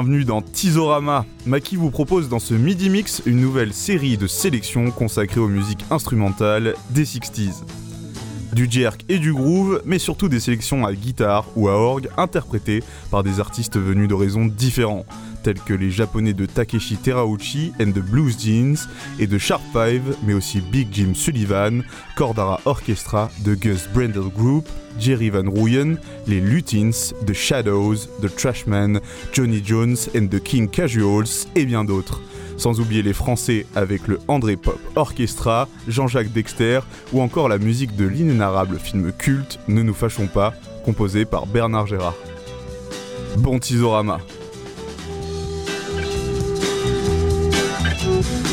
Bienvenue 0.00 0.24
dans 0.24 0.40
Tizorama. 0.40 1.26
Maki 1.44 1.76
vous 1.76 1.90
propose 1.90 2.30
dans 2.30 2.38
ce 2.38 2.54
Midi 2.54 2.88
Mix 2.88 3.20
une 3.26 3.38
nouvelle 3.38 3.74
série 3.74 4.16
de 4.16 4.26
sélections 4.26 4.90
consacrée 4.90 5.40
aux 5.40 5.48
musiques 5.48 5.84
instrumentales 5.90 6.74
des 6.88 7.04
60s. 7.04 7.64
Du 8.54 8.66
jerk 8.70 9.04
et 9.10 9.18
du 9.18 9.34
groove, 9.34 9.82
mais 9.84 9.98
surtout 9.98 10.30
des 10.30 10.40
sélections 10.40 10.86
à 10.86 10.94
guitare 10.94 11.44
ou 11.54 11.68
à 11.68 11.72
orgue 11.72 12.08
interprétées 12.16 12.82
par 13.10 13.22
des 13.22 13.40
artistes 13.40 13.78
venus 13.78 14.08
d'horizons 14.08 14.46
différents, 14.46 15.04
tels 15.42 15.60
que 15.60 15.74
les 15.74 15.90
japonais 15.90 16.32
de 16.32 16.46
Takeshi 16.46 16.96
Terauchi 16.96 17.72
and 17.80 17.92
the 17.92 18.00
Blues 18.00 18.36
Jeans 18.38 18.88
et 19.18 19.26
de 19.26 19.38
Sharp 19.38 19.62
5, 19.72 20.00
mais 20.24 20.34
aussi 20.34 20.60
Big 20.60 20.88
Jim 20.92 21.14
Sullivan, 21.14 21.82
Cordara 22.16 22.60
Orchestra, 22.64 23.30
de 23.44 23.54
Gus 23.54 23.88
Brendel 23.92 24.30
Group, 24.34 24.68
Jerry 24.98 25.30
Van 25.30 25.48
Ruyen, 25.48 25.96
les 26.26 26.40
Lutins, 26.40 27.12
The 27.26 27.32
Shadows, 27.32 28.06
The 28.22 28.34
Trashmen, 28.34 29.00
Johnny 29.32 29.62
Jones 29.64 30.08
and 30.14 30.28
the 30.28 30.42
King 30.42 30.68
Casuals 30.68 31.46
et 31.54 31.64
bien 31.64 31.84
d'autres. 31.84 32.20
Sans 32.56 32.78
oublier 32.78 33.02
les 33.02 33.14
Français 33.14 33.64
avec 33.74 34.06
le 34.06 34.18
André 34.28 34.56
Pop 34.56 34.78
Orchestra, 34.94 35.66
Jean-Jacques 35.88 36.32
Dexter 36.32 36.80
ou 37.12 37.22
encore 37.22 37.48
la 37.48 37.56
musique 37.56 37.96
de 37.96 38.04
l'inénarrable 38.04 38.78
film 38.78 39.12
culte 39.12 39.58
Ne 39.66 39.82
nous 39.82 39.94
fâchons 39.94 40.26
pas, 40.26 40.52
composé 40.84 41.24
par 41.24 41.46
Bernard 41.46 41.86
Gérard. 41.86 42.14
Bon 43.38 43.58
Tizorama 43.58 44.20
comment 48.22 48.49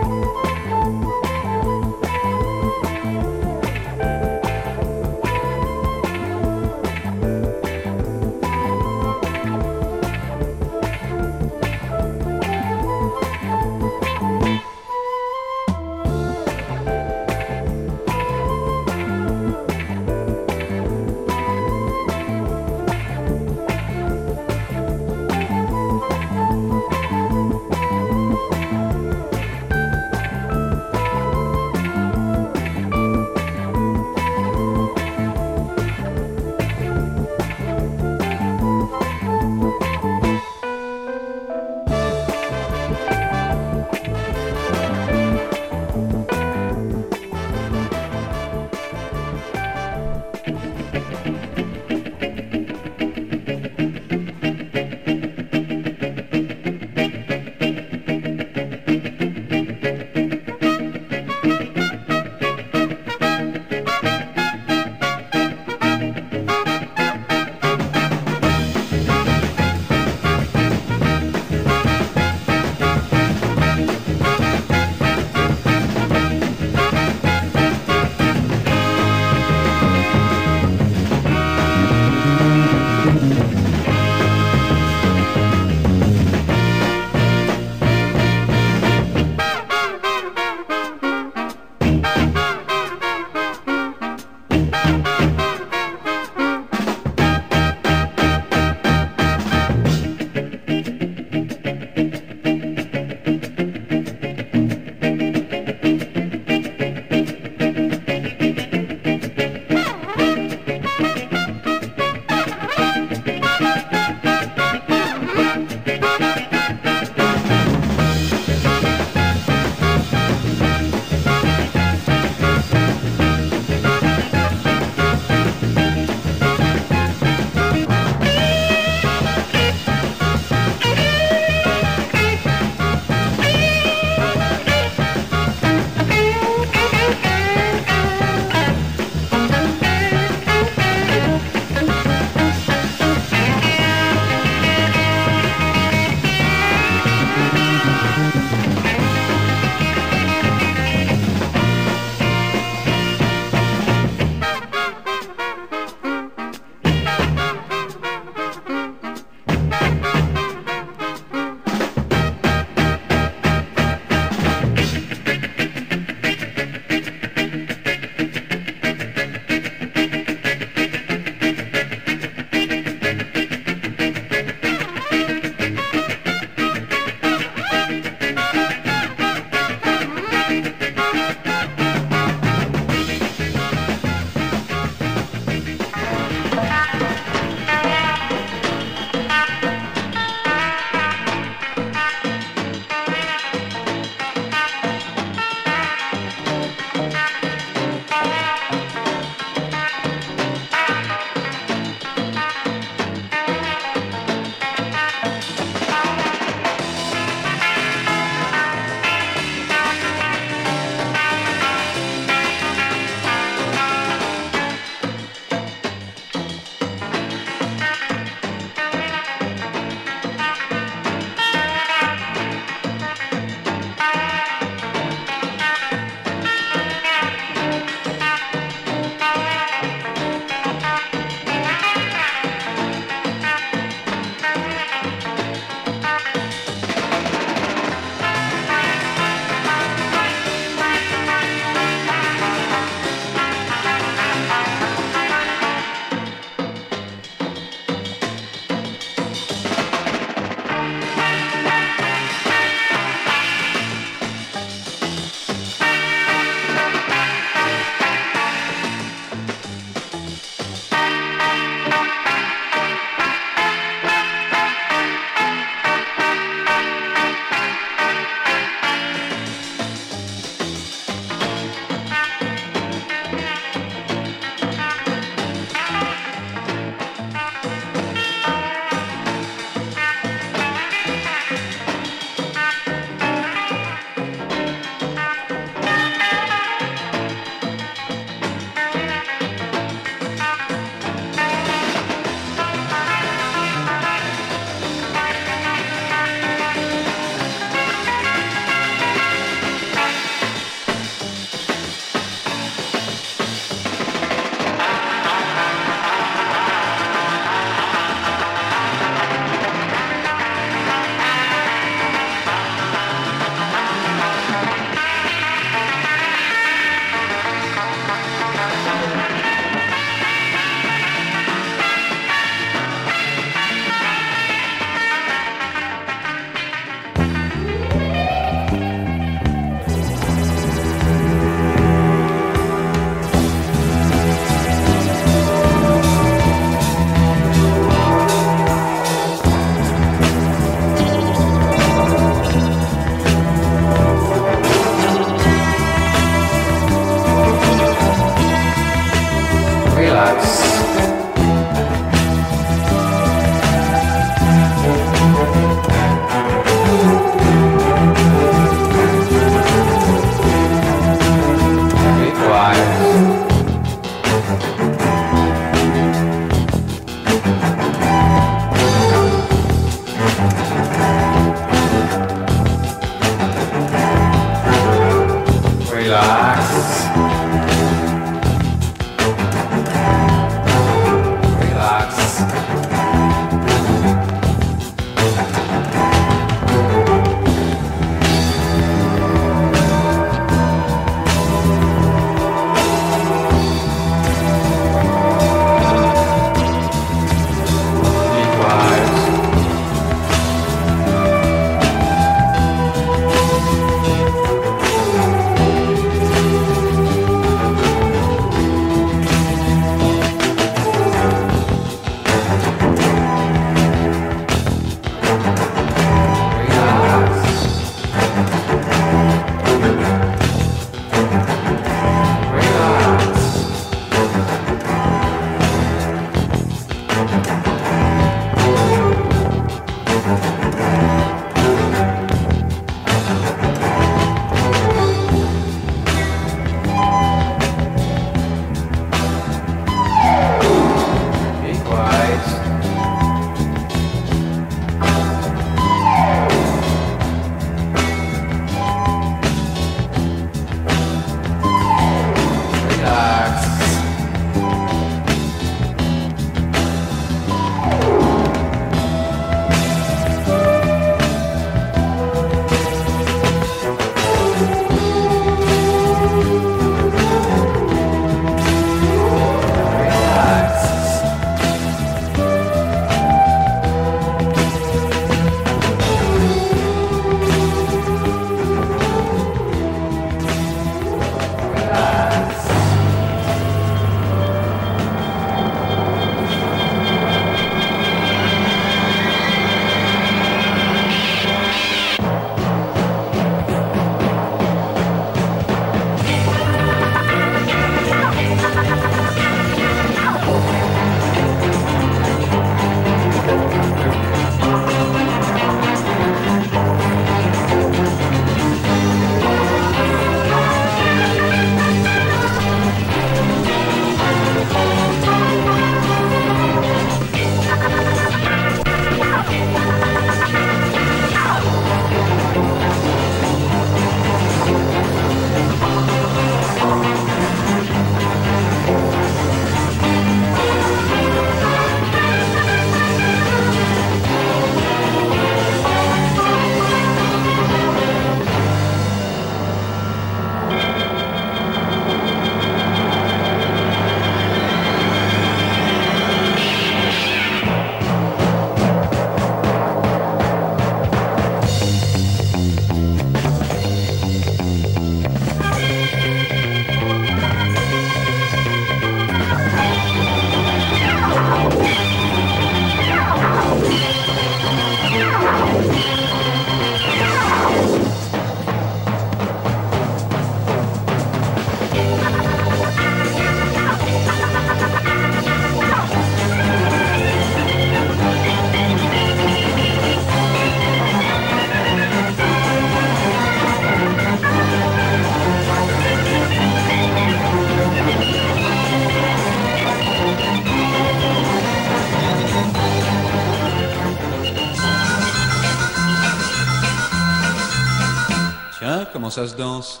ça 599.34 599.48
se 599.48 599.56
danse. 599.56 600.00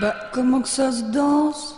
Bah, 0.00 0.14
comment 0.32 0.62
que 0.62 0.68
ça 0.68 0.92
se 0.92 1.02
danse? 1.02 1.74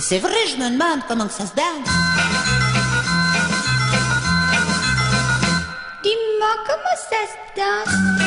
C'est 0.00 0.18
vrai, 0.18 0.32
je 0.48 0.56
me 0.56 0.70
demande 0.70 1.00
comment 1.06 1.26
que 1.28 1.32
ça 1.32 1.46
se 1.46 1.54
danse. 1.54 1.88
Dis-moi, 6.02 6.54
comment 6.66 6.96
ça 7.08 7.22
se 7.30 7.60
danse 7.60 8.19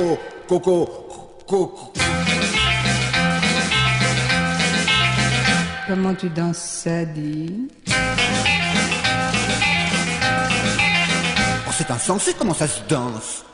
Co, 0.00 0.18
coco, 0.48 0.86
coco. 1.46 1.92
Comment 5.86 6.14
tu 6.14 6.30
danses 6.30 6.56
ça, 6.56 7.04
dis 7.04 7.68
Oh, 11.68 11.72
c'est 11.76 11.90
insensé 11.90 12.32
comment 12.38 12.54
ça 12.54 12.66
se 12.66 12.80
danse? 12.88 13.44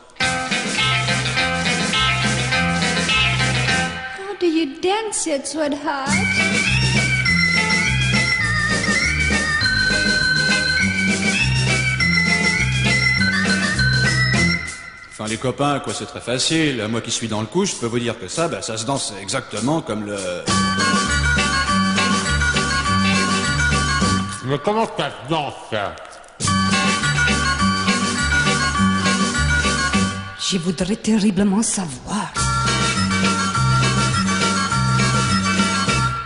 How 4.21 4.37
do 4.39 4.47
you 4.47 4.67
dance 4.81 5.27
it, 5.27 5.49
sweetheart 5.49 6.56
Enfin, 15.19 15.31
les 15.31 15.39
copains, 15.39 15.81
quoi, 15.81 15.95
c'est 15.95 16.05
très 16.05 16.21
facile. 16.21 16.87
Moi 16.91 17.01
qui 17.01 17.11
suis 17.11 17.27
dans 17.27 17.41
le 17.41 17.47
coup, 17.47 17.65
je 17.65 17.75
peux 17.75 17.87
vous 17.87 17.99
dire 17.99 18.19
que 18.19 18.29
ça, 18.29 18.49
bah, 18.49 18.61
ça 18.61 18.77
se 18.77 18.85
danse 18.85 19.15
exactement 19.19 19.81
comme 19.81 20.05
le. 20.05 20.19
Mais 24.45 24.59
comment 24.63 24.85
ça 24.85 25.09
se 25.09 25.31
danse 25.31 25.55
ça 25.71 25.97
Je 30.39 30.59
voudrais 30.59 30.97
terriblement 30.97 31.63
savoir. 31.63 32.35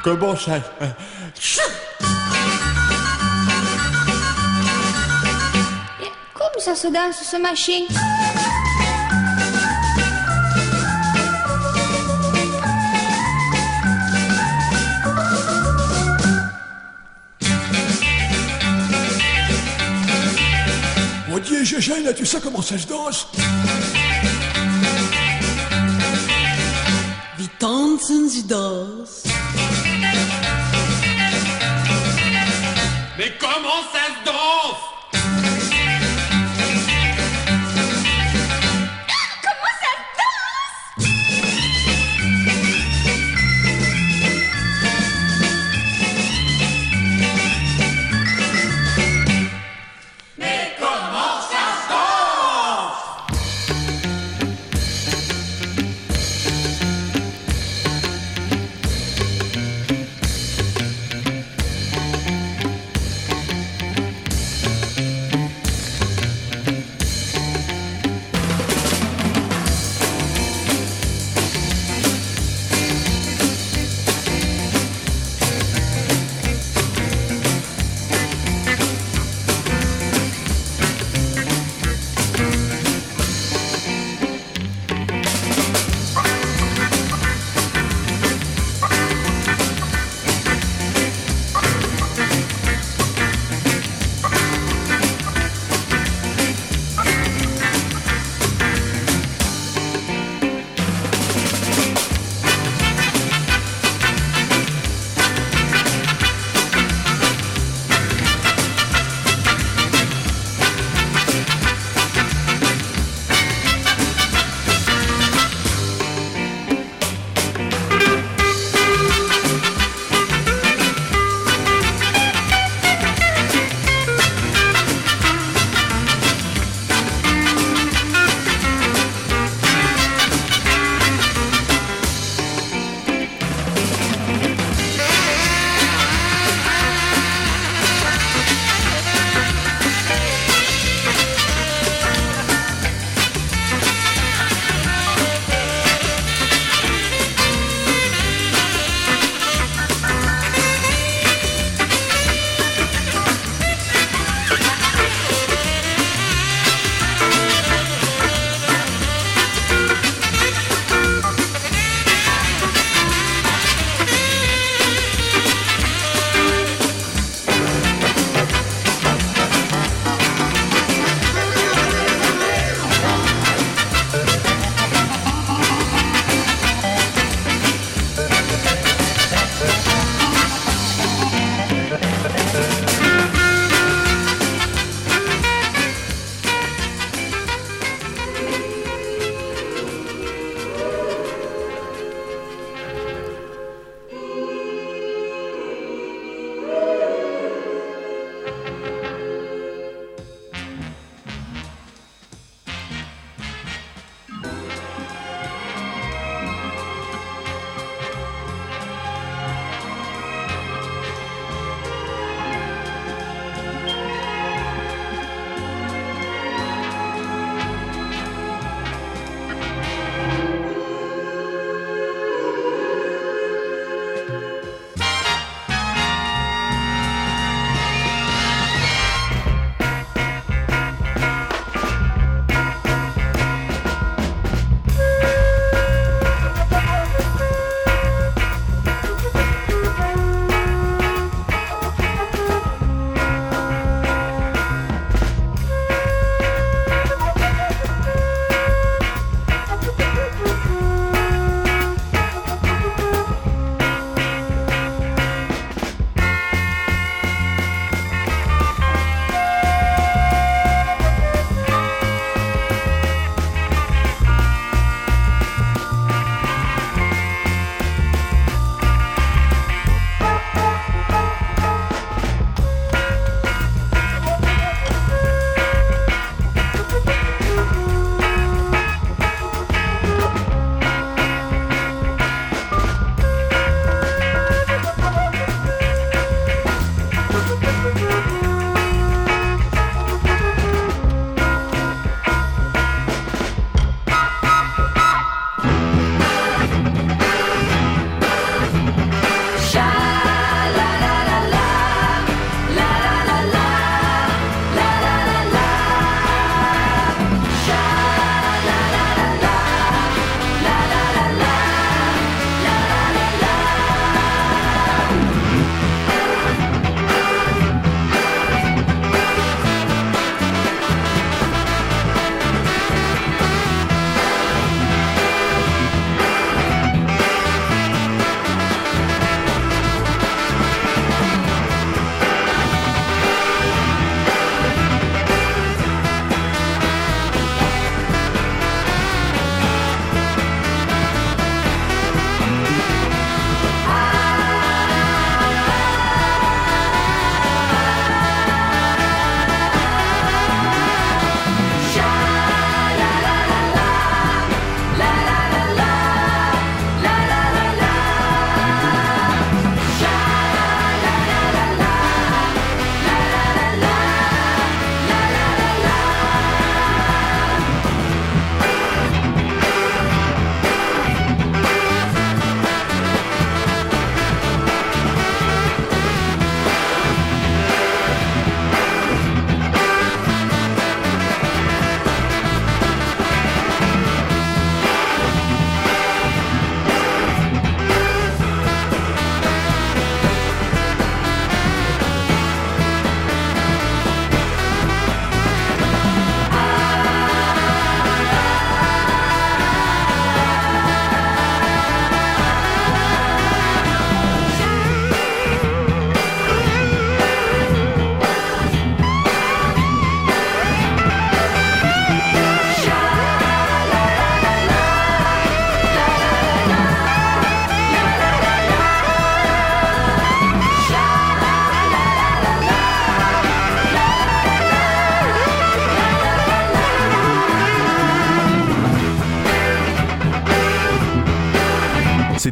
Comment 0.03 0.35
ça 0.35 0.57
Et 6.03 6.11
Comme 6.35 6.59
ça 6.59 6.75
se 6.75 6.89
danse, 6.89 7.23
ce 7.23 7.37
machine? 7.41 7.87
Tu 21.81 22.27
sais 22.27 22.41
comment 22.43 22.61
ça 22.61 22.77
se 22.77 22.87
danse 22.87 23.27
Wie 27.39 27.49
tanzen 27.59 28.29
sie 28.29 28.47
das? 28.47 29.23
Mais 33.17 33.33
comment 33.41 33.80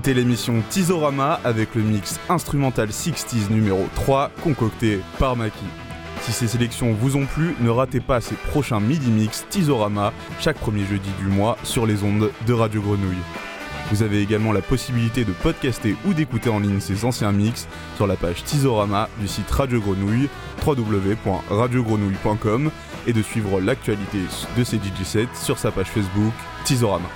C'était 0.09 0.21
l'émission 0.21 0.63
Tizorama 0.71 1.39
avec 1.45 1.75
le 1.75 1.83
mix 1.83 2.19
instrumental 2.31 2.89
60s 2.89 3.51
numéro 3.51 3.87
3 3.95 4.31
concocté 4.43 5.01
par 5.19 5.37
Maki. 5.37 5.67
Si 6.23 6.33
ces 6.33 6.49
sélections 6.49 6.95
vous 6.95 7.17
ont 7.17 7.27
plu, 7.27 7.55
ne 7.61 7.69
ratez 7.69 8.01
pas 8.01 8.23
ces 8.23 8.35
prochains 8.35 8.81
midi 8.81 9.11
mix 9.11 9.45
Tizorama 9.51 10.15
chaque 10.41 10.57
premier 10.57 10.87
jeudi 10.87 11.11
du 11.19 11.27
mois 11.27 11.59
sur 11.63 11.85
les 11.85 12.05
ondes 12.05 12.31
de 12.47 12.53
Radio 12.55 12.81
Grenouille. 12.81 13.19
Vous 13.91 14.03
avez 14.03 14.23
également 14.23 14.53
la 14.53 14.63
possibilité 14.63 15.27
de 15.27 15.33
podcaster 15.33 15.95
ou 16.07 16.15
d'écouter 16.15 16.49
en 16.49 16.61
ligne 16.61 16.81
ces 16.81 17.05
anciens 17.05 17.33
mix 17.33 17.69
sur 17.97 18.07
la 18.07 18.17
page 18.17 18.45
Tizorama 18.45 19.11
du 19.21 19.29
site 19.29 19.51
Radio 19.51 19.79
Grenouille 19.79 20.31
www.radiogrenouille.com 20.67 22.71
et 23.07 23.13
de 23.13 23.21
suivre 23.21 23.61
l'actualité 23.61 24.21
de 24.57 24.65
ces 24.65 24.79
DJ 24.79 25.05
sets 25.05 25.29
sur 25.35 25.59
sa 25.59 25.71
page 25.71 25.89
Facebook 25.89 26.33
Tizorama. 26.65 27.11